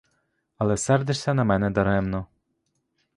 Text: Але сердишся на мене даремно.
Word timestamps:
Але 0.57 0.77
сердишся 0.77 1.33
на 1.33 1.43
мене 1.43 1.69
даремно. 1.69 2.27